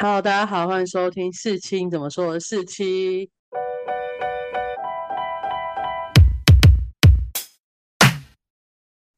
[0.00, 3.28] 好大家好，欢迎收听四七怎么说的四七。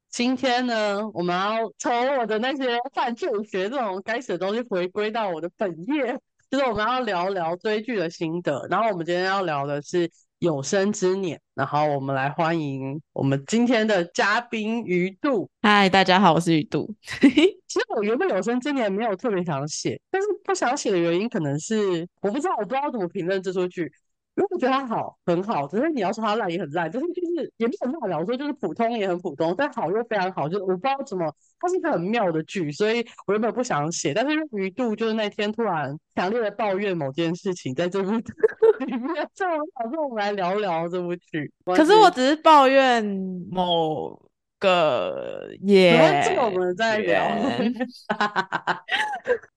[0.08, 6.19] 今天呢，我们要从我的那些犯罪学这种该死的东西回归到我的本业，
[6.51, 8.67] 就是我们要聊聊追剧的心得。
[8.71, 10.11] 然后我们今天要聊的是
[10.41, 15.46] 有生之年，然后我们来欢迎我们今天的嘉宾鱼度。
[15.61, 16.91] 嗨，大家好，我是鱼度。
[17.20, 23.92] 其实我原本有生之年没有特别想写，但是不想写的原因可能是我不知道，我不知道怎么评论这出剧。
[24.41, 26.91] 如果觉得它好，很好；只是你要说它烂，也很烂。
[26.91, 30.49] 就是就是也没有办法聊说，就是普通也很普通，但好又非常好。
[30.49, 38.13] 就是我不知道怎么，它是一个很妙的剧，所以我原本不想写，但是鱼度就是那天突然强烈的抱怨某件事情，在这部
[38.87, 41.52] 里面，所以我想说我们来聊聊这部剧。
[41.66, 43.05] 可是我只是抱怨
[43.51, 44.19] 某
[44.60, 47.20] 个耶，这个 我们再聊。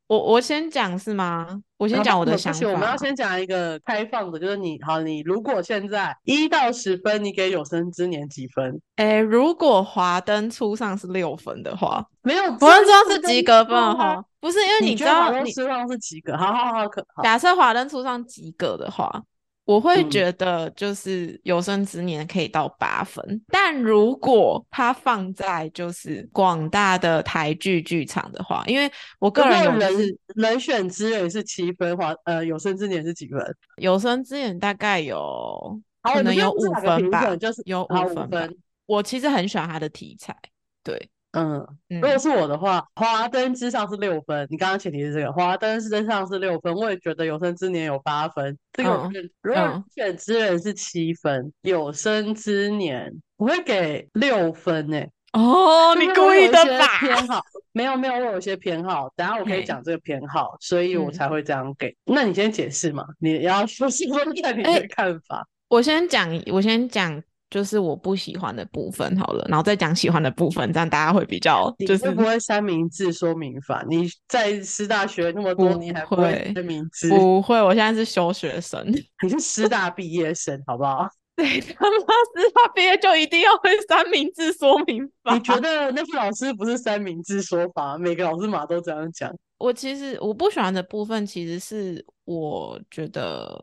[0.07, 1.47] 我我先讲是吗？
[1.77, 2.67] 我先讲我的想法。
[2.67, 8.79] 我们要先讲一个开放的，就是你好，你如果现在一到十分，你给有生之年几分？
[8.97, 19.23] 哎，如果华灯初上是六分的话，没有，华灯初上是及格分哈，不是因为你知道华灯初上是及格，好好好，可假设华灯初上及格的话。
[19.65, 33.39] 我会觉得就是有生之年可以到八分，但如果它放在就是广大的台剧剧场的话，因为我个人有人人选之人是七分，话呃有生之年是几分？
[33.77, 38.57] 有生之年大概有可能有五分吧，就是有五分。
[38.85, 40.35] 我其实很喜欢他的题材，
[40.83, 41.09] 对。
[41.33, 44.47] 嗯，如果是我的话，华灯之上是六分。
[44.51, 46.73] 你刚刚前提是这个，华灯之上是六分。
[46.75, 48.55] 我也觉得有生之年有八分。
[48.71, 49.09] 这个
[49.41, 55.03] 如果选之人是七分，有生之年我会给六分呢。
[55.31, 56.99] 哦，你故意的吧？
[56.99, 61.95] 偏好没有没有，我有些偏好，等下我可以讲这个偏好，所以我才会这样给。
[62.05, 63.03] 那你先解释嘛？
[63.19, 64.05] 你要说说
[64.43, 65.47] 看你的看法。
[65.69, 67.23] 我先讲，我先讲。
[67.53, 71.71] 就是我不喜欢的部分好了，然后再讲喜欢的部分，这样大家会比较。
[71.85, 73.85] 就是不会三明治说明法？
[73.87, 77.09] 你在师大学那么多年还不会三明治？
[77.09, 78.83] 不会，我现在是休学生。
[79.21, 81.07] 你是师大毕业生，好不好？
[81.37, 85.35] 对，他妈师大毕业就一定要会三明治说明法？
[85.35, 87.99] 你觉得那副老师不是三明治说法？
[87.99, 89.31] 每个老师嘛都这样讲。
[89.59, 93.55] 我其实我不喜欢的部分，其实是我觉得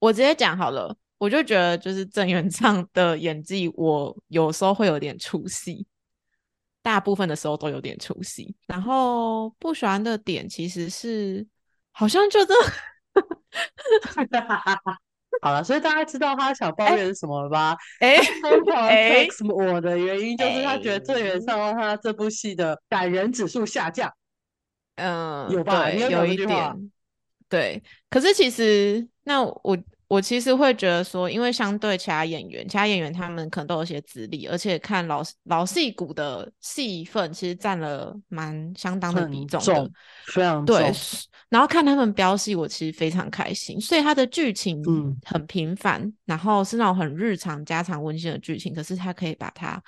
[0.00, 0.96] 我直接讲好了。
[1.18, 5.84] 我就觉得，就是郑元畅的演技，我有时候会有点出戏，
[6.80, 8.54] 大部分的时候都有点出戏。
[8.68, 11.44] 然后不喜欢的点，其实是
[11.90, 12.54] 好像就这，
[15.42, 17.76] 好了，所以大家知道他想抱怨是什么了吧？
[17.98, 18.16] 哎
[18.86, 19.52] 哎，什么？
[19.54, 24.12] 我的原因就是他觉得郑元畅他这部戏的感人指数下降。
[24.94, 25.90] 嗯，有吧？
[25.90, 26.90] 有一点，
[27.48, 27.82] 对。
[28.08, 29.76] 可是其实，那我。
[30.08, 39.90] 我其实会觉得说，因为相对其他演员，其他演员他们可能都有些资历，而且看老老戏骨的戏份，其实占了蛮相当的比重的，
[40.32, 40.90] 非常对。
[41.50, 43.80] 然后看他们飙戏，我其实非常开心。
[43.80, 44.82] 所以他的剧情
[45.24, 49.82] 很平凡，然后是那种很日常、家常、温馨的剧情，可是他可以把它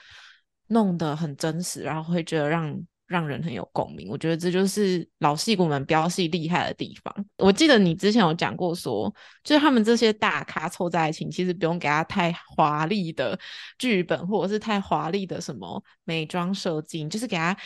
[0.68, 2.78] 弄得很真实，然后会觉得让。
[3.10, 7.12] 让人很有共鸣，我觉得这就是老戏骨们飙戏厉害的地方。
[7.38, 9.12] 我记得你之前有讲过，说
[9.42, 13.36] 就是他们这些大咖凑在一起，其实不用给他太华丽的
[13.78, 17.56] 剧本，或者是太华丽的什么美妆设计，就是给他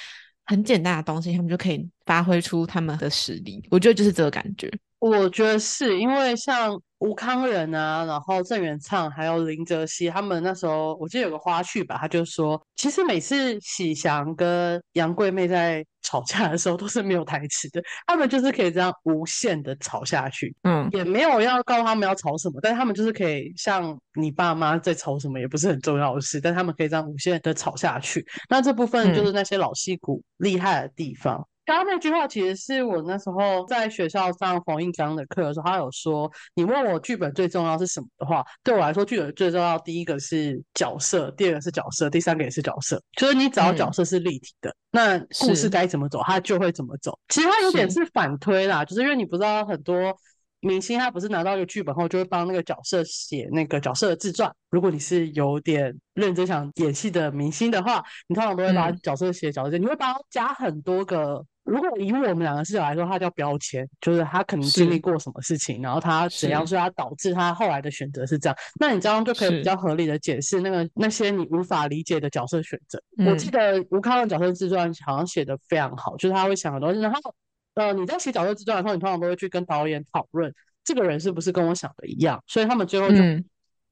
[0.46, 3.62] 很简单的东西，他们就可以发挥出他们的实力。
[3.70, 4.72] 我觉得就是这个感觉。
[4.98, 28.26] 我觉得是因为像吴康仁啊，然后郑元畅还有林哲熙，他们那时候我记得有个花絮吧，他就说，其实每次喜祥跟杨贵妹在吵架的时候都是没有台词的，他们就是可以这样无限的吵下去，嗯，也没有要告诉他们要吵什么，但是他们就是可以像你爸妈在吵什么也不是很重要的事，但他们可以这样无限的吵下去。
[28.48, 31.46] 那这部分就是那些老戏骨厉害的地方。
[31.64, 43.02] 刚刚那句话其实是我那时候在学校上冯印章的课的时候，他有说：“你问我剧本最重要是什么的话，对我来说，剧本最重要第一个是角色，第二个是角色，第三个也是角色。
[43.16, 47.18] 就是你只要角色是立体的，那故事该怎么走，它就会怎么走。
[47.28, 50.14] 其实它有点是反推啦，就是因为你不知道很多。”
[50.60, 54.50] 明星他不是拿到一个剧本后，就会帮那个角色写那个角色的自传。
[54.70, 61.44] 如果你是有点认真想演戏的明星的话，你通常都会把角色写角色，你会帮他加很多个。
[61.64, 68.56] 如果以我们两个视角来说，他叫标签，就是他可能经历过什么事情，然后他怎样，所以他导致他后来的选择是这样。
[68.78, 73.02] 那你这样就可以比较合理的解释那个那些你无法理解的角色选择。
[73.26, 77.34] 我记得吴康的角色自传好像写的非常好，就是他会想很多，然后。
[77.74, 83.16] 呃，你在写角色自传的时候，你通常都会去跟导演讨论这个人是不是跟我想的一样，所以他们最后就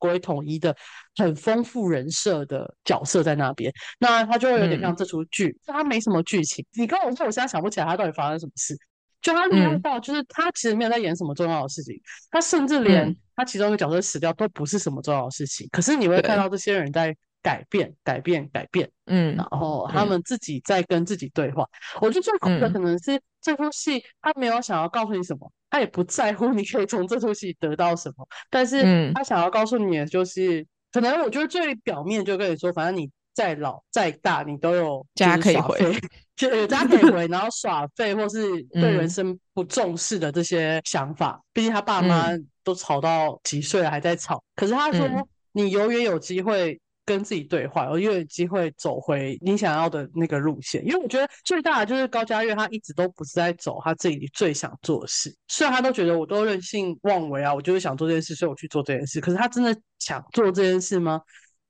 [0.03, 0.77] 归统一的
[1.15, 3.73] 很丰富人设的角色在那边。
[4.01, 6.67] 那他就会有点像这出剧，他没什么剧情。
[6.73, 8.77] 你跟我说，我现在想不起来他到底发生什么事。
[9.21, 11.95] 就他没有到，就是他其实没有在演什么重要的事情，
[12.29, 15.69] 他甚至连他其中一个角色死掉都不是什么重要的事情。
[15.71, 21.67] 可是你会看到这些人在改变、改变、改变，嗯，然后他们自己在跟自己对话。
[22.01, 33.11] 我觉得最酷的可能是这出戏，他没有想要告诉你什么，他也不在乎你可以从这出戏得到什么，但是他想要告诉你的就是，可能我觉得最表面就跟你说，反正你。
[33.35, 35.79] 再老再大，你都有家可以回，
[36.37, 41.43] 就 有家可以回，然后耍废或是对人生不重视的这些想法。
[41.51, 42.29] 毕竟他爸妈
[42.63, 45.09] 都吵到几岁了还在吵，可是他说
[45.53, 46.79] 你永远有机会
[47.13, 50.85] 跟自己对话，我又有机会走回你想要的那个路线。
[50.87, 55.35] 因为我觉得最大的就是高嘉悦，他一直都不是在走他自己最想做的事。
[55.49, 59.21] 虽然他都觉得我都任性妄为啊，我就是想做这件事，所以我去做这件事。
[59.21, 61.21] 可是他真的想做这件事吗？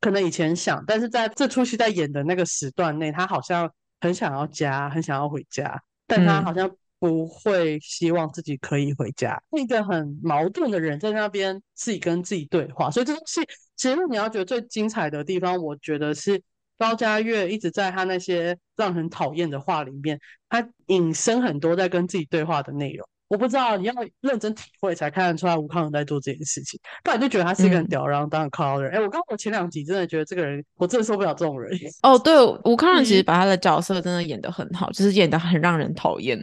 [0.01, 6.69] 可能以前想，但是在这出戏在演的那个时段内，他好像很想要家，很想要回家，但他好像
[7.03, 12.89] 不会希望自己可以回家，一个很矛盾的人在那边自己跟自己对话。
[12.93, 13.41] 所以这东西
[13.77, 16.41] 其实你要觉得最精彩的地方，我觉得是
[16.79, 20.17] 高嘉悦一直在他那些让人讨厌的话里面，
[20.49, 23.05] 他引申很多在跟自己对话的内容。
[23.27, 28.93] 我不知道你要认真体会才看得出来吴康仁在做这件事情，不然就觉得他是一个很吊儿郎当的靠的人。
[28.93, 31.77] 哎，我刚我前两集真的觉得这个人，我真的受不了这种人。
[32.03, 32.33] 哦，对，
[32.65, 36.39] 吴康仁其实把他的角色真的演得很好，就是演得很让人讨厌，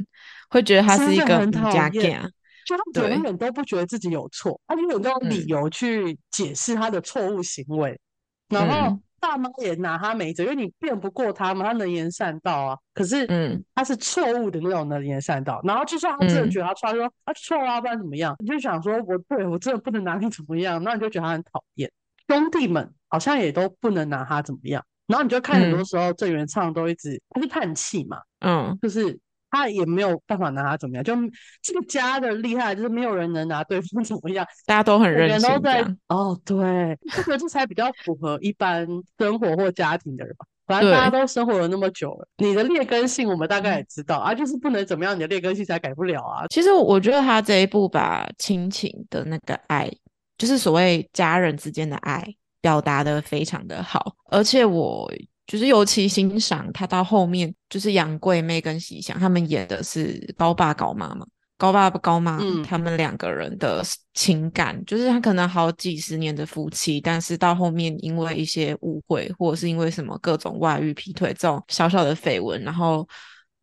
[0.49, 2.21] 会觉得他是一个很讨厌，
[2.65, 7.99] 就他永远都不觉得自己有错，他永远都有理由去解释他的错误行为，
[8.47, 8.99] 然后。
[9.21, 12.77] 大妈也拿他没辙，因为你辩不过他嘛，他能言善道啊。
[12.93, 15.59] 可是，嗯，他是错误的那种能言善道。
[15.65, 18.33] 然后，就算他真的觉得他错，说他错了，不然怎么样？
[18.39, 21.91] 你就想说，我对我真的不能拿你怎么样，那你就觉得他很讨厌。
[22.29, 24.81] 兄弟们好像也都不能拿他怎么样。
[25.07, 29.19] 然后你就看很多时候郑元畅都一直他是叹气嘛，嗯，就是。
[29.51, 31.13] 他也没有办法拿他怎么样，就
[31.61, 35.61] 这个家的厉害就是没有人能拿对方怎么样， 大家都很认真。
[35.61, 38.87] 在哦，对，这个这才比较符合一般
[39.17, 40.45] 生活或家庭的人吧。
[40.67, 46.45] 反正大家都生活了那么久了，你的劣根性我们大概也知道啊，就是不能怎么样，你的劣根性才改不了啊。
[46.49, 49.91] 其实我觉得他这一部把亲情的那个爱，
[50.37, 52.23] 就是所谓家人之间的爱，
[52.61, 55.11] 表达的非常的好，而且我。
[55.49, 61.25] 就是尤其欣赏他到后面，就是杨贵妹跟喜祥他们演的是高爸高妈嘛，
[61.57, 73.09] 高爸高妈他们两个人的情感，就是他可能好几十年的夫妻，但是到后面因为一些误会，或者是因为什么各种外遇、劈腿这种小小的绯闻，然后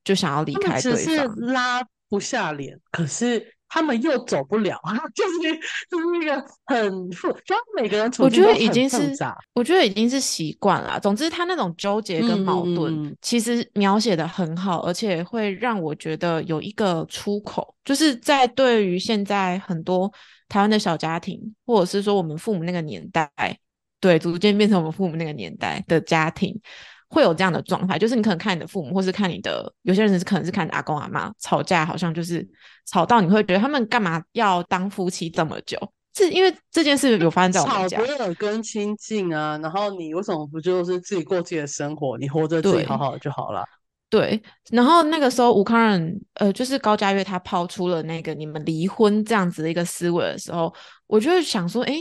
[0.02, 3.55] 就想要离开对方，只是拉不下脸，可是。
[3.68, 4.80] 他们又走不了，
[5.14, 5.60] 就是
[5.90, 9.14] 就是一个很复，就每个人我觉得已经是，
[9.54, 10.98] 我觉得已经是习惯了。
[11.00, 20.10] 总之，他那种纠结跟矛盾，其实描写的很好，而且会让我觉得有一个出口，就是在对于现在很多
[20.48, 23.30] 台湾的小家庭，或者是说我们父母那个年代，
[24.00, 26.60] 对，逐渐变成我们父母那个年代的家庭。
[27.08, 32.46] 会有这样的状态，就是你可能看你的父母，或是看你的有些人是可能是看阿公阿妈吵架，好像就是
[32.86, 35.78] 吵到你会觉得他们干嘛要当夫妻这么久？
[36.16, 39.58] 是因为这件事有发生在我们家，吵不耳根亲近啊。
[39.62, 43.64] 然后你为什么不就是自己过自己的生活，你活着自己好好的就好了？
[44.10, 44.42] 对。
[44.70, 50.74] 然后那个时候吴康仁，呃，就是高嘉悦他抛出了那个你们离婚这样子的一个思维的时候，
[51.06, 51.94] 我就想说，哎。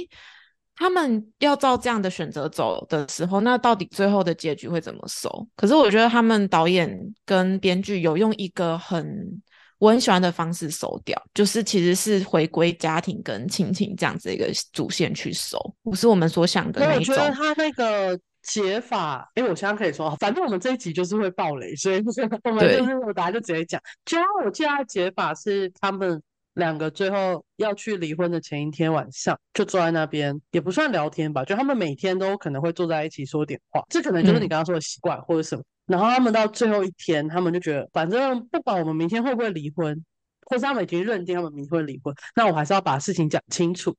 [0.77, 5.47] 他们要照这样的选择走的时候，那到底最后的结局会怎么收？
[5.55, 9.41] 可是我觉得他们导演跟编剧有用一个很
[9.77, 16.95] 我很喜欢的方式收掉，就是其实是回归家庭跟亲情这样子一个主线去收，不是我们所想的那种。
[16.97, 22.03] 我觉得他那个解法，因为我现在可以说，反正我们这一集就是会爆雷，所以
[22.43, 23.81] 我们就是我等下就直接讲。
[24.03, 26.21] 就我记得解法是他们。
[26.55, 35.63] 两个最后要去离婚的前一天晚上，就坐在那边，也不算聊天吧，就他们每天都可能会坐在一起说点话，这可能就是你刚刚说的习惯或者什么。
[35.85, 40.03] 然后他们到最后一天，他们就觉得，反正不管我们明天会不会离婚，
[40.47, 43.95] 或是他们已经认定他们明天会离婚，那我还是要把事情讲清楚。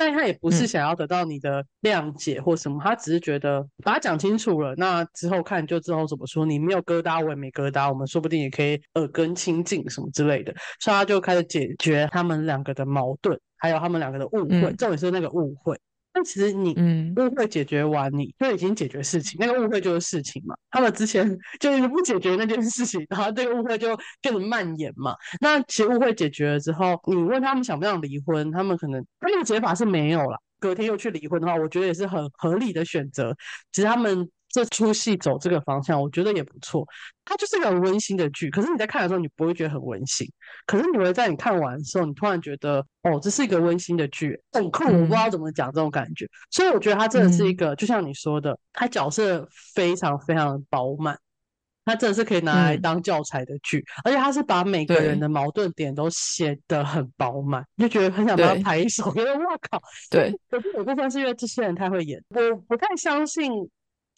[0.00, 6.46] 但他也不是想要得到你的谅解或什么，他只是觉得把它讲清楚了，那之后看就之后怎么说。
[6.46, 10.54] 你没有疙瘩，我也没疙瘩，我们说不定也可以耳根清净什么之类的。
[10.80, 14.72] 所以他就开始解决他们两个的矛盾，还有他们两个的误会。
[14.78, 15.78] 重点是那个误会，
[16.12, 16.72] 但其实你
[17.16, 20.54] 误会解决完，你就已经解决事情，那个误会就是事情嘛。
[20.70, 25.14] 他们之前 就是不解决那件事情，然后这个误会就变得蔓延嘛。
[25.40, 30.38] 那其实误会解决了之后，你问他们想不想离婚，他们可能那个解法是没有了。
[30.58, 33.36] 隔天又去离婚的话，我觉得也是很合理的选择。
[33.72, 34.28] 其实他们。
[34.50, 36.84] 这出戏走这个方向，我觉得也不错。
[37.24, 40.26] 它就是个很温馨的剧，可是你在看的时候，你不会觉得很温馨。
[40.66, 44.82] 可是你会在你看完的时候，你突然觉得，哦，这是一个温馨的剧，很酷。
[44.84, 46.28] 我不知道怎么讲这种感觉。
[46.50, 51.16] 所以我觉得它真的是一个，就像你说的，它角色非常非常的饱满，
[51.84, 53.84] 它真的是可以拿来当教材的剧。
[54.04, 59.12] 而且它是把每个人的矛盾点都写得很饱满，就觉得很想帮他拍一手。
[59.14, 59.80] 觉得哇靠，
[60.10, 60.36] 对。
[60.50, 63.70] 可是有部分是因为这些人太会演，我不太相信。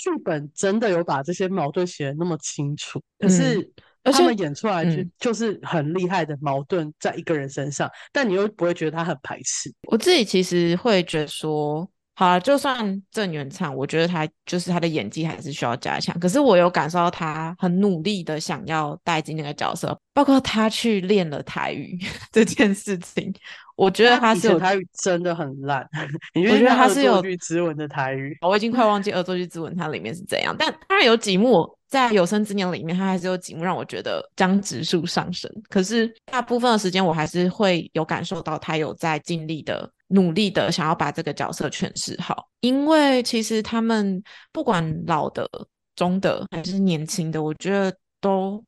[0.02, 3.70] 剧本真的有把这些矛盾写的那么清楚，可是
[4.02, 9.72] 他们演出来就就是很厉害的矛盾在一个人身上，但你又不会觉得他很排斥。
[9.82, 11.88] 我自己其实会觉得说。
[12.14, 16.16] 好了，就算郑元畅，我觉得他就是他的演技还是需要加强。
[16.20, 21.98] 可是我有感受到他很努力的想要带进那个角色，包括他去练了台语
[22.30, 23.32] 这件事情，
[23.76, 25.86] 我觉得他是有台语真的很烂。
[26.34, 35.50] 我觉得他是有恶作剧之吻的台语，我已经快忘记恶作剧之吻它里面是怎样，但当然有几幕在有生之年里面，他还是有几幕让我觉得将指数上升。
[35.68, 39.90] 可是大部分的时间，我还是会有感受到他有在尽力的。
[40.14, 45.48] 努力的想要把这个角色诠释好，因为其实他们不管老的、
[45.96, 48.62] 中的还是年轻的，我觉得都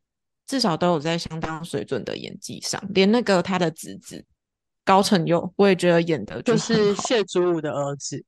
[0.47, 2.83] 至少都有在相当水准的演技上。
[2.95, 4.25] 连那个他的侄子
[4.85, 8.23] 高成佑，我也觉得演的就是谢祖武的儿子。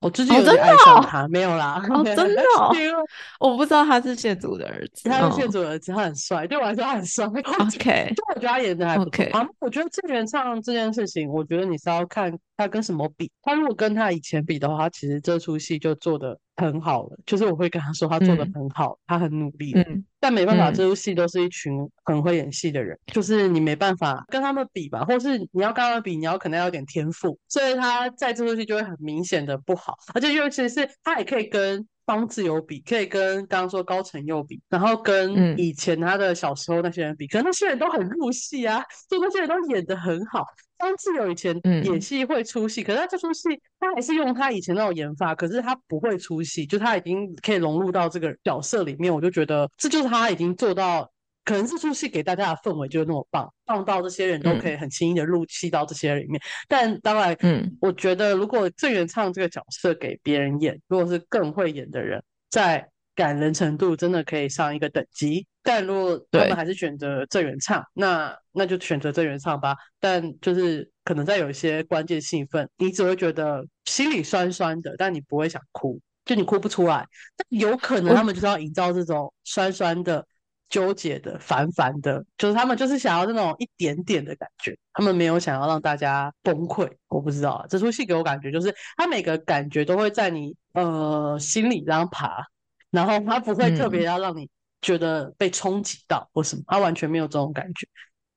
[0.00, 2.42] 我最近有点爱上他，没有啦，哦，真的，
[3.40, 7.26] 我不知道他是谢祖的儿子，他是谢祖的儿子，他很帅，对我来说他很帅。
[7.26, 9.24] OK，就我觉得他演的还 OK。
[9.30, 13.28] 啊，我觉得郑元畅这件事情，我觉得你是要看他跟什么比。
[13.42, 16.38] 他如果跟他以前比的话，他其实这出戏就做的。
[16.60, 19.72] 很好了，就是我会跟他说他做的很好，他很努力。
[19.74, 29.96] 嗯，但没办法，这部戏都是一群很会演戏的人，就是你没办法跟他们比吧，或是你要跟他们比，你要可能要有点天赋，所以他在这部戏就会很明显的不好。
[30.14, 40.42] 而且尤其是他也可以跟方志友比，可以跟刚刚说高成佑比，然后跟以前他的小时候那些人比，可能那些人都很入戏啊，就那些人都演的很好。
[40.78, 43.48] 方志友以前演戏会出戏，可是他这出戏
[43.78, 49.14] 他还是用他以前那种演法，可是他不会出戏，就他已经可以融入到这个角色里面。
[49.14, 51.10] 我就觉得这就是他已经做到，
[51.48, 56.38] 可能这出戏给大家的氛围就是那么棒，棒到这些人都可以很轻易的入戏到这些里面。
[56.68, 65.46] 但当然，嗯，我觉得如果郑元畅这个角色给别人演，如果是更会演的人，在感人程度真的可以上一个等级。
[65.62, 69.74] 但如果他们还是选择郑元畅，那那就选择郑元畅吧。
[69.98, 77.06] 但就是可能在有一些关键戏份，你只会觉得心里酸酸的，但你不会想哭，就你哭不出来。
[77.36, 80.26] 但有可能他们就是要营造这种酸酸的、
[80.68, 86.90] 纠结的、烦烦的，就是他们就是想要那种一点点的感觉，他们没有想要让大家崩溃。
[87.08, 92.44] 我不知道这出戏给我感觉就是，他每个感觉都会在你呃心里这样爬，
[92.90, 94.48] 然后他不会特别要让你。
[94.80, 97.84] 觉得被冲击到或什么，他完全没有这种感觉。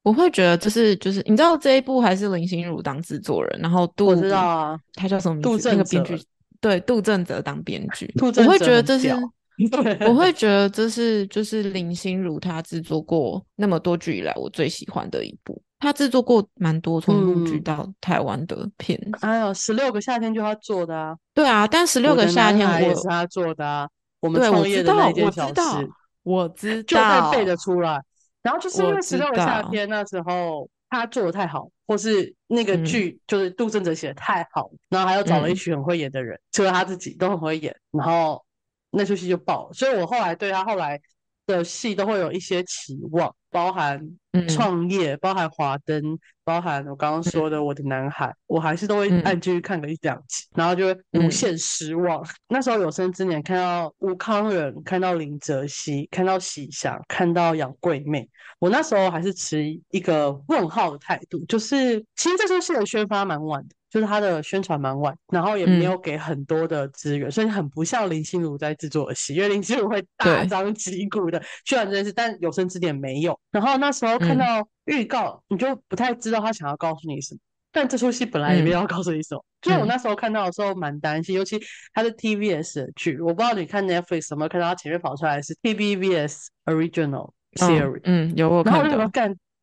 [0.02, 5.70] 我会觉得这是就是你知道这一部还是林心如当制作人，然后杜我知道啊，他叫什么名字？
[5.70, 6.20] 那个编剧
[6.60, 8.12] 对杜正泽当编剧。
[8.20, 9.10] 我会觉得这是，
[10.08, 15.62] 我会觉得这是就是林心如她制作过那么多剧以来我最喜欢的一部。
[15.80, 19.00] 她制作过蛮多从陆剧到台湾的片。
[19.22, 21.16] 哎呦，十六个夏天就她做的啊。
[21.34, 23.88] 对啊，但十六个夏天我也是她做的啊。
[24.20, 25.90] 我们创业的那件小事。
[26.24, 28.00] 我知道，就背得出来。
[28.44, 38.44] 然后就是因为十六个夏天那时候他做的太好，或是那个剧就是杜正哲写的太好，然后还有找了一群很会演的人，除了他自己都很会演，然后
[38.92, 39.74] 那出戏就爆了。
[39.74, 41.00] 所以我后来对他后来
[41.46, 43.34] 的戏都会有一些期望。
[43.54, 44.00] 包含
[44.48, 52.26] 创业，包含华灯，包含我刚刚说的我的男孩，我还是都会按继续看个一两集，然后就会无限失望。
[52.48, 58.26] 那时候有生之年看到吴康仁，看到林哲熙，看到喜祥，看到杨贵妹，
[58.58, 63.76] 我那时候还是持一个问号的态度，就是其实这出戏的宣发蛮晚的。
[63.92, 73.38] 就是他的宣传蛮晚，然后也没有给很多的资源，所以很不像林心如在制作的戏，因为林心如会大张旗鼓的宣传这件事，但有生之年没有。
[73.52, 77.40] 然后那时候看到预告，你就不太知道他想要告诉你什么。
[77.74, 81.60] 但这出戏本来也没有要告诉你什么，所以我那时候看到的时候蛮担心，尤其
[81.94, 89.12] 它是 TVS 的剧，我不知道你看 Netflix 有没有看到它前面跑出来是 TVS Original Series，嗯，有我看到。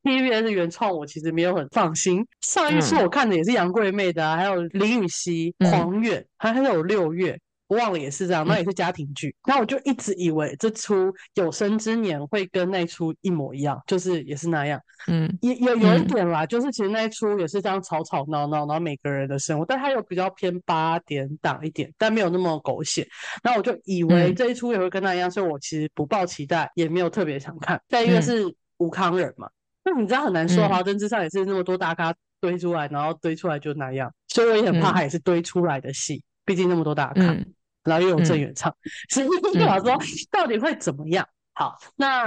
[0.09, 2.27] TVS 原创，我其实没有很放心。
[2.41, 7.38] 上一出我看的也是杨贵妹的，还有林雨熙、黄远，还还有六月。
[7.67, 9.37] 我忘了也是这样，那也是家庭剧。
[9.47, 14.81] 那我就一直以为这出有生之年会跟那出一模一样，就是也是那样。
[15.07, 23.07] 嗯，也有有一点啦，就是其实那一出也是这样吵吵闹闹，然后每个人的生活，但它又比较偏八点档一点，但没有那么狗血。
[23.43, 27.79] 然后我就以为这一出也会跟他一样，所以我其实不抱期待，也没有特别想看。
[27.87, 28.47] 但因为是
[28.79, 29.47] 吴康人嘛，
[29.90, 37.37] 那你知道很难说，华灯之上也是那么多大咖堆出来，然后堆出来就那样，所以我也很怕他也是堆出来的戏，毕竟那么多大咖。
[37.85, 38.75] 然后又有郑元畅，
[39.09, 39.97] 所以我想说
[40.30, 41.26] 到底会怎么样？
[41.54, 42.26] 好，那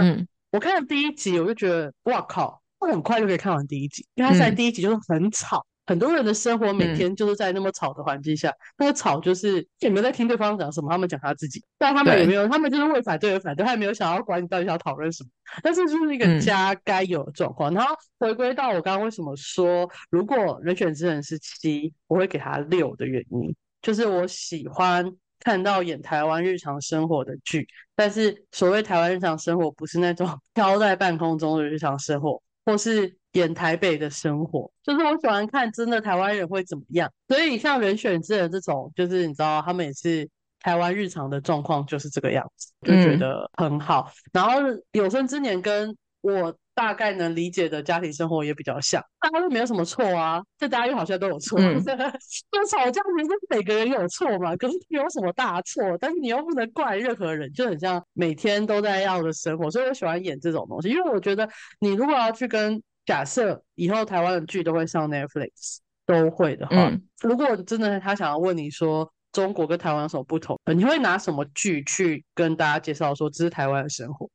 [0.49, 15.29] 我看了第一集，我就觉得哇靠，我很快就可以看完第一集，因为他在第一集就是很吵，很多人的生活每天就是在那么吵的环境下，那个吵就是也没有在听对方讲什么，他们讲他自己，但他们也没有，他们就是为反对而反对，他也没有想要管你到底想要讨论什么，
[15.61, 17.73] 但是就是一个家该有的状况。
[17.73, 25.13] 然后回归到我刚刚为什么说，如果人选之人是七，我会给他六的原因，就是我喜欢。
[25.43, 37.11] 看到演台湾日常生活的剧，但是所谓台湾日常生活，不是那种 飘在半空中的日常生活，或是演台北的生活，就是我喜欢看真的台湾人会怎么样。
[37.27, 44.11] 所以像人选之人这种，就是你知道，他们也是台湾日常的状况，就是这个样子，就觉得很好。
[44.31, 44.59] 然后
[44.91, 46.55] 有生之年跟我。
[46.73, 61.47] 大概能理解的家庭生活也比较像，大家都没有什么错啊，这大家又好像都有错， 就吵架其实每个人有错嘛，可是没有什么大错，但是你又不能怪任何人，就很像每天都在要的生活，所以我喜欢演这种东西，因为我觉得
[61.81, 66.91] 你如果要去跟假设以后台湾的剧都会上 Netflix 都会的话，
[67.21, 74.29] 如果真的他想要问你说中国跟台湾有什么不同，你会拿什么剧去跟大家介绍说这是台湾的生活？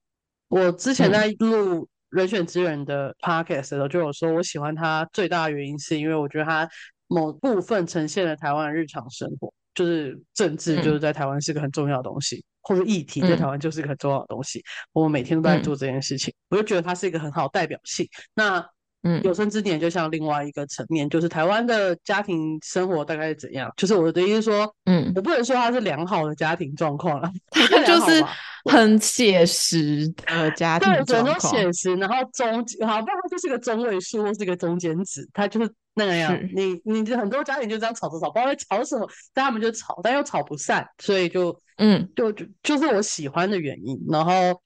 [0.49, 1.89] 我之前在录。
[2.11, 6.67] 人选之人的 podcast 的时候就有说，我喜欢他最大的原因是因为我觉得他
[7.09, 14.61] 某部分呈现了台湾的日常生活，就是政治就是在台湾是个很重要的东西，或者议题在台湾就是一个很重要的东西，
[14.93, 18.09] 我们每天都在做这件事情，我就觉得它是一个很好代表性。
[18.35, 18.69] 那
[19.03, 23.73] 嗯，有生之年就像另外一个层面，就是台湾的家庭生活大概是怎样？
[23.77, 28.25] 就是我的意思说，嗯，我不能说它是良好的家庭状况了，它 就是
[28.65, 32.53] 很写实的家庭状况，写实，然后中，
[32.87, 36.37] 好，不然它就是个中位数或是个中间值，它就是那个样。
[36.55, 44.61] 你，你很多家庭就这样吵吵吵，不知道在吵什么，但他们就吵，但又吵不散，所以就，嗯，就就就是我喜欢的原因，然后。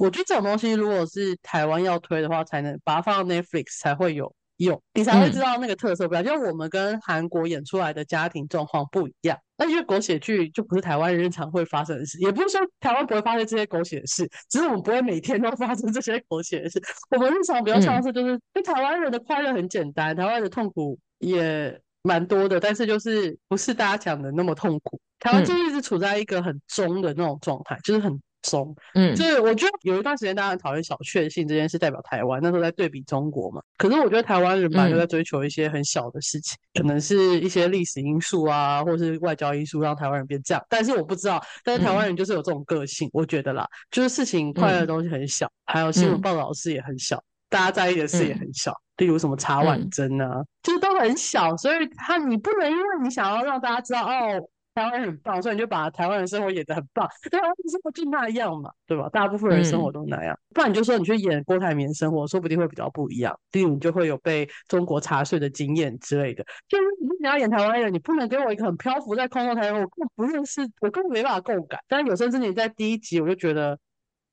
[0.00, 6.24] 我觉得这种东西，如果是台湾要推的话，才能把它放到 Netflix 才会有用，你才会知道那个特色不一样。
[6.24, 16.82] 就我们跟韩国演出来的家庭状况不一样，那因为狗血剧就不是台湾日常会发生的事，也不是说台湾不会发生这些狗血的事，只是我们不会每天都发生这些狗血的事。
[17.10, 24.98] 我们日常比较像是就是，因台湾人的快乐很简单，台湾的痛苦也蛮多的，但是就是不是大家讲的那么痛苦。
[25.18, 28.18] 台湾就一直处在一个很中的那种状态，就是很。
[28.42, 33.62] 中，嗯，就是我觉得有一段时间大家很讨厌小确幸这件事，代表台湾那时候在对比中国嘛。
[33.76, 40.64] 可是我觉得台湾人本来就在追求一些很小的事情，可能是一些历史因素啊，或是外交因素让台湾人变这样。
[40.68, 54.48] 但是我不知道，但是台湾人就是有这种个性，我觉得啦，就是事情快乐的东西很小，还有新闻报道的事也很小，大家在意的事也很小，例如什么茶碗蒸啊，就是都很小，所以他你不能因为你想要让大家知道哦。
[54.74, 57.06] 台湾很棒，所以你就把台湾的生活演得很棒。
[57.30, 59.08] 台湾生活就那样嘛，对吧？
[59.12, 60.38] 大部分人生活都那样。
[60.54, 63.36] 不然你就说你去演郭台铭生活，说不定会比较不一样。
[63.52, 66.44] 例如你就会有被中国查税的经验之类的。
[66.68, 71.80] 就是你想要演台湾人，你不能给我一个很漂浮在空中台湾，我根本不认识，我根本没办法共感。
[71.88, 73.78] 但是有生之年在第一集，我就觉得，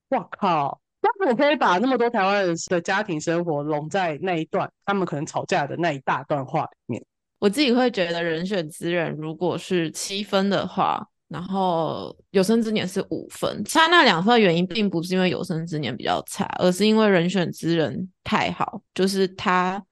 [0.09, 0.79] 哇靠！
[0.99, 7.05] 那我可以把那么多台湾人的家庭生活拢在那一段，他们可能吵架的那一大段话里面。
[7.39, 19.83] 我自己会觉得人选之人如果是七分的话，然后有生之年是五分，差那两分原因并不是因为有生之年比较差，而是因为人选之人太好，就是他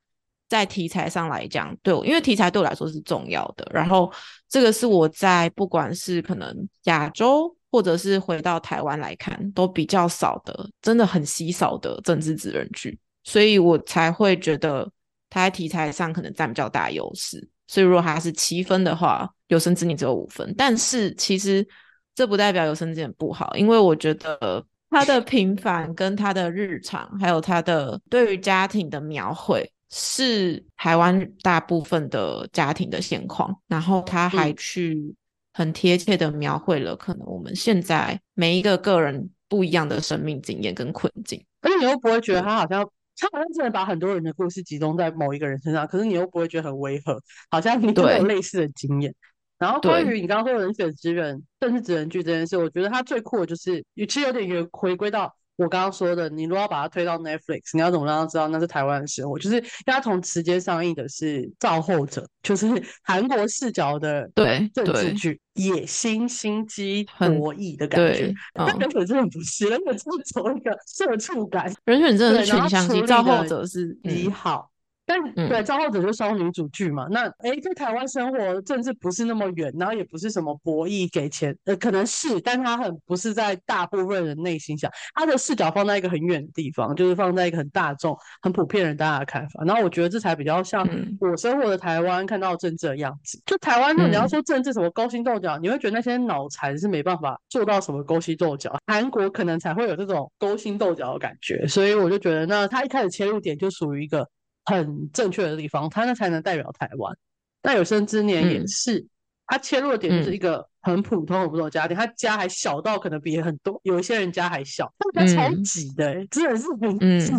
[0.50, 3.70] 在题材上来讲，对我，因为题材对我来说是重要的。
[3.72, 4.12] 然后
[4.50, 14.90] 这个是我在不管是可能亚洲或者是回到台湾来看，都比较少的，真的很稀少的政治职人剧，所以我才会觉得。
[15.36, 20.56] 他在题材上可能占比较大优势，所以如果他是七分的话，有生之年只有五分。
[20.58, 21.67] 但是其实
[22.15, 33.54] 这不代表有生之年不好，因为我觉得他的平凡跟他的日常，还有他的对于家庭的描绘，是台湾大部分的家庭的现况。
[33.67, 35.13] 然后他还去
[35.52, 41.43] 很贴切的描绘了可能我们现在每一个个人不一样的生命经验跟困境。
[41.60, 42.89] 而且你又不会觉得他好像。
[43.17, 49.13] 他好像真的把很多人的故事集中在某一个人身上，可是你又不会觉得很违和，好像你都有类似的经验。
[49.58, 55.34] 然后关于你刚刚说人选之人，甚至职人剧这件事，我觉得他最酷的就是，其实有点回回归到。
[55.58, 59.38] 我刚刚说的，你如果要把它推到 Netflix，你要怎么让他知道那是台湾的时候？
[59.38, 62.68] 就是要同时间上映的是《造后者》，就是
[63.04, 68.34] 韩国视角的对政治剧，野心、心机、博弈的感觉。
[68.54, 71.74] 那根本真的不是，根本就是走一个社畜感。
[71.86, 74.70] 人选真的是全相机，造后者是你好。
[75.06, 89.63] 但对《造后者》就烧女主剧嘛，那哎，在台湾生活政治不是那么远，然后也不是什么博弈给钱，呃，可能是，但他很不是在大部分人内心想，他的视角放在一个很远的地方，就是放在一个很大众、很普遍人大家的看法。
[89.63, 90.88] 然后我觉得这才比较像
[91.20, 93.39] 我生活的台湾看到政治的样子。
[93.46, 98.76] 就台湾，你要说政治什么勾心斗角，你会觉得那些脑残是没办法做到什么勾心斗角。
[98.88, 104.28] 韩国可能才会有这种勾心斗角的感觉，所以我就觉得，那他一开始切入点就属于一个。
[104.65, 107.17] 很正确的地方，他那才能代表台湾。
[107.63, 109.06] 那有生之年也是，
[109.48, 117.34] 他切入的点就是一个很普通、很普通的家庭，他家还小到可能比很多有一些人家还小，他们家超挤的，真的是很挤。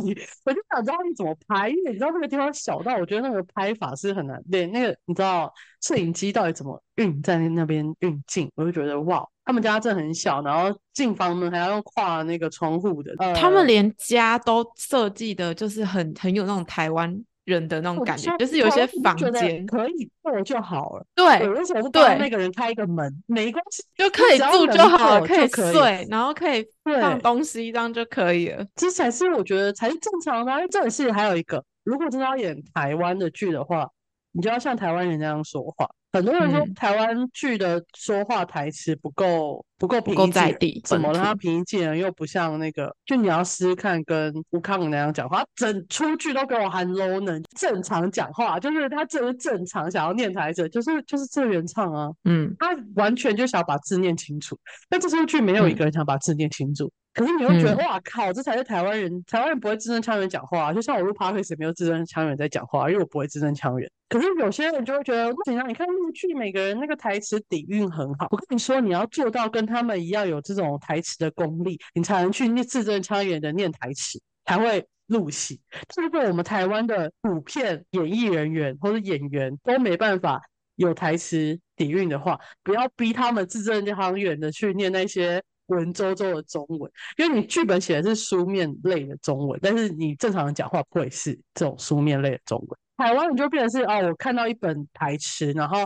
[0.44, 4.66] 我就想知道你怎么拍，因为你知道那个地方小到，我觉得那个拍法是很难对。
[4.66, 9.26] 那个你知道摄影机到底怎么运在那边运镜，我就觉得哇。
[9.48, 13.14] 他们家真的很小，然后进房门还要用跨那个窗户的。
[13.32, 21.06] 他们连家都设计的，就是很很有那种台湾人的那种感觉，就是有些房间可以住就好了。
[21.14, 23.10] 对，为什么不帮那个人开一个门？
[23.26, 28.66] 没关系，就可以住就好了，可以睡，然后可以放东西，这样就可以了。
[28.74, 30.52] 这才是我觉得才是正常的。
[30.52, 33.88] 因为这也是还有一个，如果真的要演台湾的剧的话，
[34.32, 35.88] 你就要像台湾人那样说话。
[36.16, 42.94] 很多人说台湾剧的说话台词不够不够平易近人，怎么了他平易近人又不像那个？
[43.04, 56.90] 就你要试试看跟吴康那样讲话，整出剧都给我喊 low 能正常讲话，就是他这是正常想要念台词，就是就是这原唱啊，嗯，他完全就想把字念清楚，但这出剧没有一个人想把字念清楚。
[57.12, 63.90] 可是你会觉得哇靠，这才是台湾人，台湾人不会字正腔圆讲话，就像我录 podcast 也没有字正腔圆在讲话，因为我不会字正腔圆。
[64.10, 65.66] 可是有些人就会觉得不行啊！
[65.66, 68.28] 你看陆剧，每个人那个台词底蕴很好。
[68.30, 75.60] 我跟你说，你要做到跟他们一样有这种台词的功力，你才能去念字正腔圆的念台词，才会入戏。
[75.96, 80.40] 如果我们台湾的普遍演艺人员或者演员都没办法
[80.76, 86.88] 有台词底蕴的话，不要逼他们字正腔圆的去念那些文绉绉的中文，
[87.18, 92.78] 因为你剧本写的是书面类的中文，但是你正常人讲话不会是这种书面类的中文。
[92.96, 95.78] 台湾你就变成是哦，我看到一本台词，然后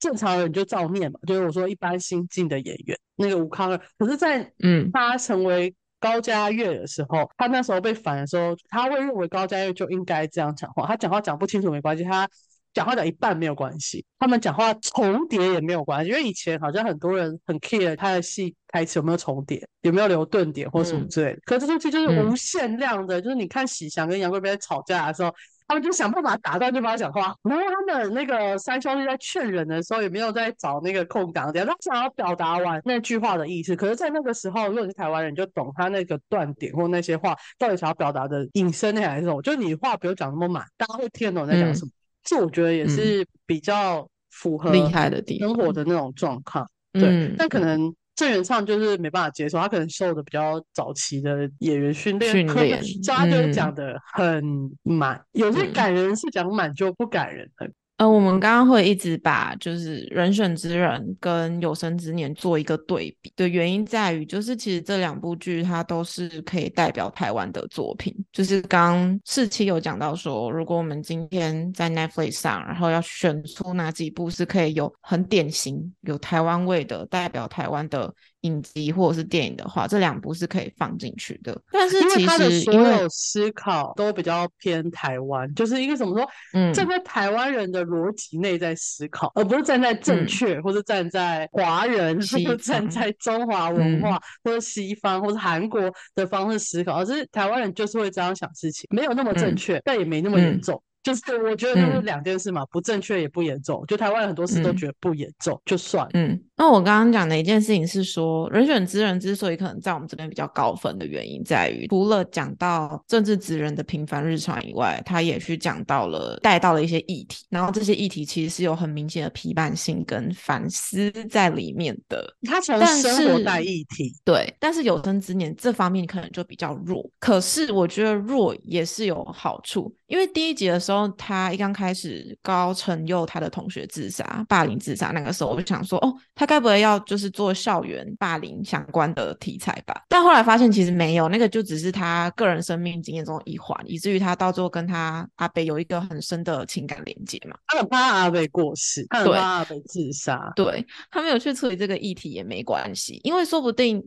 [0.00, 1.18] 正常人就照念嘛。
[1.26, 10.86] 就是我说一般新进的演员，那个吴康二，可是，在嗯他成为高嘉悦的时候，他那时候被反的时候，他会认为高嘉悦就应该这样讲话。
[10.86, 12.28] 他讲话讲不清楚没关系，他
[12.74, 21.38] 讲话讲一半没有关系，他们讲话重叠也没有关系，因为以前好像很多人很 care 他的戏台词有没有重叠，有没有留顿点或什么之类的。
[21.44, 25.32] 可这东西就是无限量的，就是你看喜祥跟杨贵妃在吵架的时候。
[25.68, 33.74] 他们就想办法打断对方讲话，然后他们那个三兄弟在劝人的时候，也没有在找那个空档点，他想要表达完那句话的意思。
[33.74, 39.42] 可是，在那个时候，如果你是台湾人，就懂他那个断点或那些话到底想要表达的隐身的还是什么。
[39.42, 41.90] 就你话不用讲那么满，大家会听得懂在讲什么。
[42.22, 46.68] 这我觉得也是比较符合厉害的地生活的那种状况。
[46.92, 47.94] 对，但可能。
[48.16, 54.42] 郑元畅就是没办法接受，他可能受的比较早期的演员训练，训练，所以他就讲的很
[54.82, 57.70] 满，有些感人是讲满就不感人的。
[57.96, 68.14] 呃，我们刚刚会一直把就是人选之人跟有生之年做一个对比的原因在于，就是其实这两部剧它都是可以代表台湾的作品。
[68.32, 78.12] 就是刚四期有讲到说，如果我们今天在 Netflix 上，然后要选出哪几部是可以有很典型有台湾味的代表台湾的。
[78.46, 81.60] 影集或者是电影的话，这两部是可以放进去的。
[81.70, 86.28] 但是其实所有思考都比较偏台湾，就是一个怎么说？
[86.54, 95.80] 嗯，站在台湾人的逻辑内在思考，而不是站在正确，或者站在华人，或者站在中华文化，或者西方，或者韩国
[96.14, 96.94] 的方式思考。
[96.94, 100.82] 而是台湾人就是会这样想事情，没有那么正确，但也没那么严重。
[101.02, 103.84] 就是我觉得就是两件事嘛，不正确也不严重。
[103.86, 106.04] 就台湾很多事都觉得不严重，就算。
[106.14, 106.42] 嗯。
[106.58, 122.26] 那我刚刚讲的一件事情是说，人选之人之所以可能在我们这边比较高分的原因，在于除了讲到政治职人的平凡日常以外，他也去讲到了带到了一些议题，然后这些议题其实是有很明显的批判性跟反思在里面的。
[122.46, 127.06] 他从生活带议题，对，但是有生之年这方面可能就比较弱。
[127.20, 136.45] 可是我觉得弱也是有好处，因为第一集的时候，他一刚开始高成佑他的同学自杀、霸凌自杀，那个时候我就想说，哦，他。
[136.46, 140.04] 该不会要就是做校园霸凌相关的题材吧？
[140.08, 147.56] 但后来发现其实没有，那个就只是他个人生命经验中的一环，以至于他到最后跟他阿北有一个很深的情感连接嘛。
[147.66, 150.52] 他很怕阿北过世，他很怕阿北自杀。
[150.54, 154.02] 对他没有去处理这个议题也没关系，因为说不定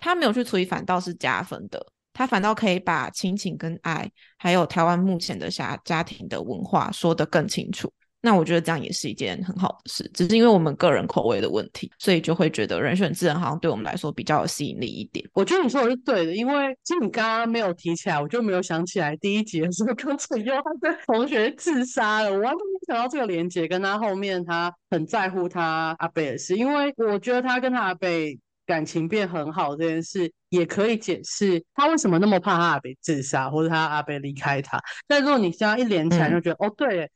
[0.00, 7.92] 他没有去处理反倒是加分的，他反倒可以把亲情跟爱，还有台湾目前的家家庭的文化说得更清楚。
[8.24, 15.28] 那我觉得这样也是一件很好的事，只是因为我们个人口味的问题，所以就会觉得人选之人好像对我们来说比较有吸引力一点。
[15.34, 34.80] 我觉得你说的是对的，因为其实你刚刚没有提起来，我就没有想起来第一集的时候 刚才又他的同学自杀了，我完全没想到这个连接跟他后面他很在乎他阿贝的事，因为我觉得他跟他阿贝感情变很好这件事，也可以解释他为什么那么怕他阿贝自杀或者他阿贝离开他。
[35.06, 37.10] 但如果你这样一连起来，就觉得哦对。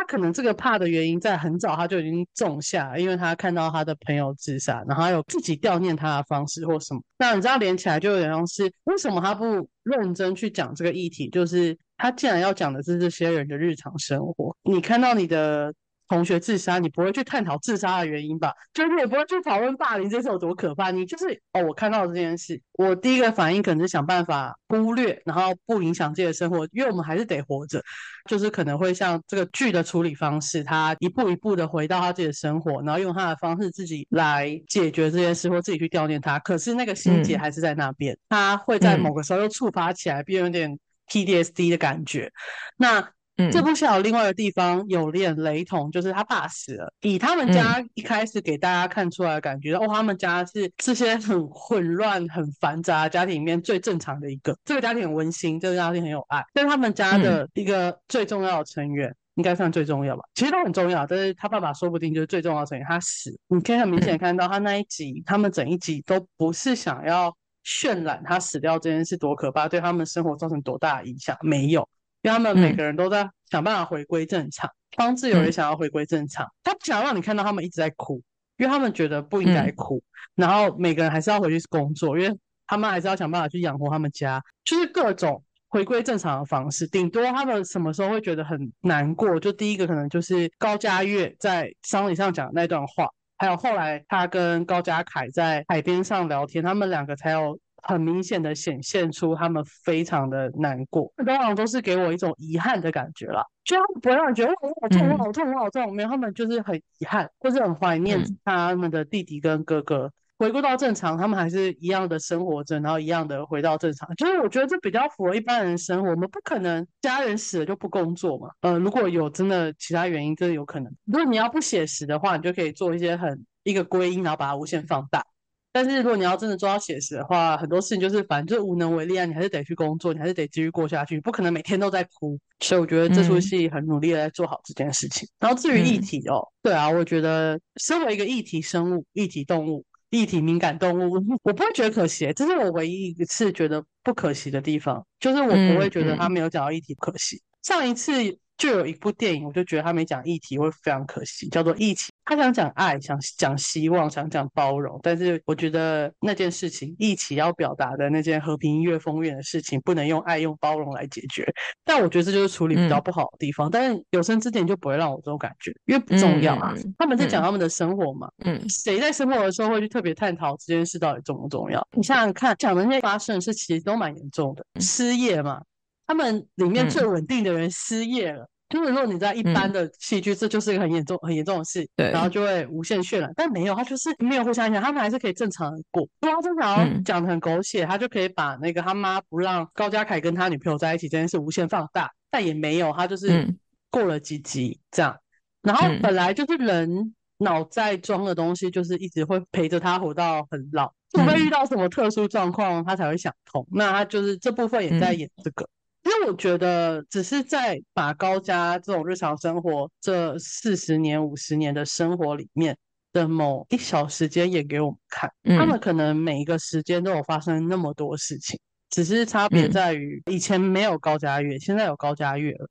[0.00, 7.02] 他可能这个怕的原因在很早他就已经种下，因为他看到他的朋友自杀，然后他有自己悼念他的方式或什么。
[7.18, 9.44] 那你知道连起来就有点像是为什么他不
[9.82, 11.28] 认真去讲这个议题？
[11.28, 15.70] 就是他既然要讲的是这些人的日常生活，你看到你的。
[16.10, 18.52] 同学自杀，你不会去探讨自杀的原因吧？
[18.74, 20.90] 就是也不会去讨论霸凌这事有多可怕。
[20.90, 27.80] 你就是哦，我看到这件事，我第一个反应可能是想办法忽略，然后不影响自己的生活，因为我们还是得活着。
[28.28, 36.40] 就是可能会像这个剧的处理方式，他一步一步的回到他自己的生活，然后用他的方式自己来解决这件事，或自己去悼念他。
[36.40, 42.32] 可是那个心结还是在那边，他会在某个时候又触发起来，变有点 PDSD 的感觉。
[42.76, 43.08] 那。
[43.50, 46.92] 这部戏有另外的地方有点雷同，就是他爸死了。
[47.02, 54.56] 以他们家一开始给大家看出来的感觉，哦，他们家是这些很混乱、很繁杂家庭里面最正常的一个。
[54.64, 56.44] 这个家庭很温馨，这个家庭很有爱。
[56.52, 60.24] 但是他们家的一个最重要的成员，应该算最重要吧？
[60.34, 62.86] 其实都很重要，但是他爸爸说不定就是最重要的成员。
[62.88, 71.88] 他死，你可以很明显看到他那一集，他们整一集都不是想要渲染他死掉这件事多可怕，对他们生活造成多大的影响，没有。
[72.22, 78.22] 因为他们每个人都在想办法回归正常，方志友也想要回归正常，他不想让你看到他们一直在哭，
[78.58, 80.02] 因为他们觉得不应该哭。
[80.34, 86.86] 然后每个人还是要回去工作，因为他们还是要想办法去养活他们家，就是各种回归正常的方式。
[86.86, 97.58] 顶多他们什么时候会觉得很难过，就第一个可能就是高嘉悦在丧礼上讲的那段话，还有后来他跟高嘉凯在海边上聊天，他们两个才有。
[97.82, 114.08] 很明显的显现出他们非常的难过，通常都是给我一种遗憾的感觉啦，就他们不会让你觉得我好痛，我好痛，我好痛，没有，他们就是很遗憾，或是很怀念他们的弟弟跟哥哥，回归到正常，他们还是一样的生活着，然后一样的回到正常。
[114.16, 118.48] 就是我觉得这比较符合一般人生活，我们不可能家人死了就不工作嘛。
[118.62, 120.90] 呃，如果有真的其他原因，这有可能。
[121.04, 125.24] 如果你要不写实的话，你就可以做一些很一个归因，然后把它无限放大。
[125.72, 132.38] 但是如果你要真的做到写实的话，很多事情就是反正就是无能为力啊，你还是得去工作，你还是得继续过下去，不可能每天都在哭。
[132.60, 135.28] 所以我觉得这出戏很努力的在做好这件事情。
[135.38, 147.40] 然后至于议题哦，对啊，我觉得身为一个议题生物、议题动物、议题敏感动物，我不会觉得可惜，这是我唯一一次觉得不可惜的地方，就是我不会觉得他没有讲到议题可惜。
[147.62, 148.12] 上一次。
[148.60, 152.08] 就有一部电影，我就觉得他没讲议题会非常可惜，叫做《疫情》。
[152.26, 161.50] 他想讲爱，想讲希望，想讲包容，但是我觉得那件事情，一起要表达的那件和平音乐风月的事情，不能用爱、用包容来解决。
[161.86, 163.70] 但我觉得这就是处理比较不好的地方。
[163.70, 166.74] 但是有生之年就不会让我这种感觉，因为不重要啊。
[166.98, 171.82] 他们在讲他们的生活嘛，嗯，谁在生活的时候会去特别探讨这件事到底重不重要？
[171.96, 175.62] 你想想看，讲的那些发生的事其实都蛮严重的，失业嘛。
[176.10, 183.32] 他们里面最稳定的人失业了，就是如果你在一般的戏剧，这就是一个很严重、很严重的事，对，然后就会无限渲染。
[183.36, 186.02] 但没有，他就是没有互相影响，他们还是可以正常的过。
[186.20, 192.10] 如果他正常讲的很狗血，他就可以把那个他妈不让高家凯跟他女朋友在一起这件事无限放大。
[192.28, 193.54] 但也没有，他就是
[193.88, 195.16] 过了几集这样。
[195.62, 203.64] 然后本来就是人脑在装的东西，就是一直会陪着他活到很老，除非遇到什么特殊状况，他才会想通。
[203.70, 205.68] 那他就是这部分也在演这个。
[206.02, 212.76] 因为我觉得，只是在把高家这种日常生活这四十年、五十年的生活里面，
[213.12, 215.30] 的某一小时间演给我们看。
[215.44, 218.58] 他们可能每一个时间都有发生那么多事情，
[218.88, 222.68] 只是差别在于以前没有高家月，现在有高家月了。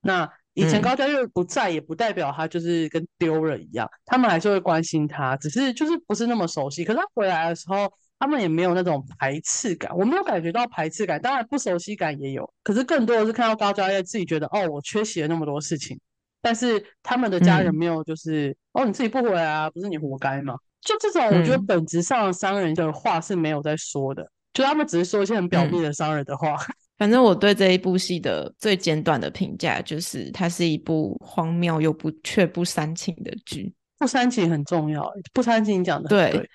[0.00, 6.82] 那以前高家月不在，也不代表他就是跟丢了一样，他们还是会关心他，只是就是不是那么熟悉。
[6.82, 7.92] 可是他回来的时候。
[8.20, 15.98] 他们也没有那种排斥感，我没有感觉到排斥感，当然不熟悉感也有，可是更多的是看到高教业自己觉得哦，我缺席了那么多事情，
[16.42, 20.54] 但是他们的家人没有，就是哦，你自己不回来啊，不是你活该吗？
[20.82, 26.56] 就这种，我觉得本质上商人的话是没有在说的，就他们只是说一些很表面的商人的话。
[26.98, 33.72] 反正我对这一部戏的最简短的评价就是，它是一部荒谬又不却不煽情的剧。
[33.98, 36.46] 不煽情很重要，不煽情讲的对。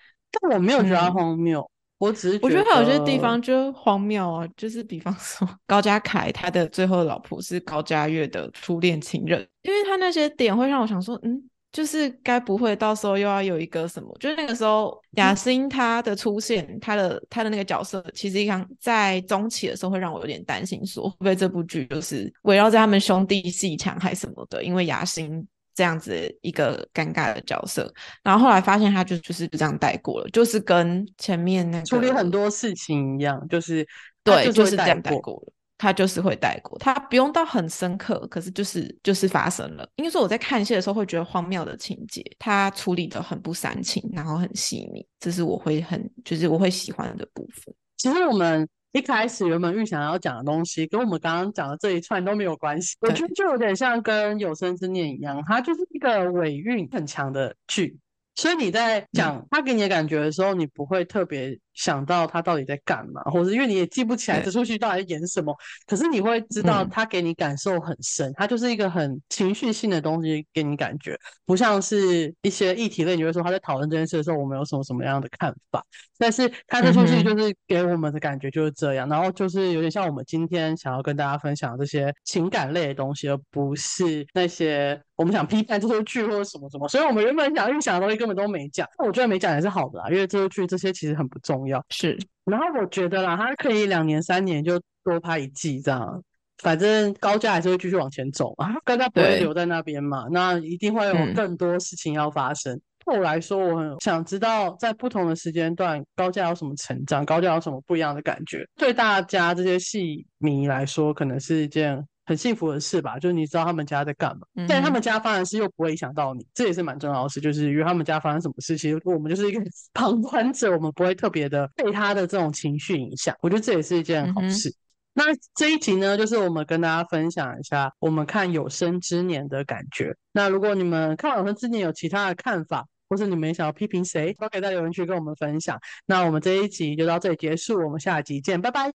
[0.41, 1.67] 但我没有觉得荒谬，
[1.97, 14.15] 我只是我觉得他有些地方就荒谬啊，就是比方说 高家凯他的最后老婆是高家月的初恋情人，因为他那些点会让我想说，嗯，就是该不会到时候又要有一个什么？
[14.19, 24.63] 就是那个时候雅欣他的出现，他的他的那个角色，其实刚在中期的时候会让我有点担心，说会不会这部剧就是围绕在他们兄弟戏强还是什么的？
[24.63, 25.47] 因为雅欣。
[25.75, 33.85] 这样子一个尴尬的角色，然后后来发现他就就是这样带过了，就是跟前面那个处理很多事情一样，就是
[34.23, 35.53] 对，就是这样带过了。
[35.77, 39.85] 他就是会带过，他不用到很深刻，可是就是就是发生了。
[39.97, 47.75] 应该说我在看戏的时候会觉得荒谬的情节，他处理的很不煽情，然后很细腻，这是我会很就是我会喜欢的部分。
[47.97, 48.67] 其实我们。
[48.95, 52.95] 一开始原本预想要讲的东西，跟我们刚刚讲的这一串都没有关系。
[53.01, 57.99] 我觉得就有点像跟有生之年一样，它就是一个尾韵很强的剧。
[58.35, 65.55] 所以你在讲他给你的感觉的时候，你不会特别想到他到底在干嘛，或者因为你也记不起来这出戏到底在演什么。
[65.85, 73.15] 可是你会知道他给你感受很深，他就是一个很情绪性的东西给你感觉，不像是一些议题类。
[73.15, 75.83] 你会说他在讨论这件事的时候，我们有什么什么样的看法？
[76.17, 85.01] 但是他这出戏就是给我们的感觉就是这样，然后就是有点像我们今天想要跟大家分享这些情感类的东西，而不是那些。
[85.17, 88.85] 我们想批判这出剧或者什么什么，所以我们原本想预想的东西根本都没讲。
[88.99, 91.64] 那我觉得没讲也是好的啊，因为这出剧这些其实很不重要。
[91.89, 96.23] 是，然后我觉得啦，他可以两年三年就多拍一季这样，
[96.59, 102.79] 反正高价还是会继续往前走嘛， 高价不会留在那边嘛，那一定会有更多事情要发生。
[103.05, 108.67] 对我来说，我很想知道在不同的时间段，高价有什么成长，高价有什么不一样的感觉。
[108.75, 112.05] 对大家这些戏迷来说，可能是一件。
[112.25, 117.39] 很幸福的事吧，就是你知道他们家在干嘛，但他们家发生事又不会影响到你，这也是蛮重要的事。
[117.39, 119.61] 就是因为他们家发生什么事，其实我们就是一个
[119.93, 123.35] 旁观者，我们不会特别的被他的这种情绪影响。
[123.41, 124.73] 我觉得这也是一件好事。
[125.13, 125.23] 那
[125.55, 130.13] 这一集呢，就是我们跟大家分享一下我们看有生之年的感觉。
[130.33, 135.79] 那如果你们看有生之年有其他的看法，或是你们想要批评谁，都可以在留言区跟我们分享。
[136.05, 138.91] 那我们这一集就到这里结束，我们下集见，拜拜。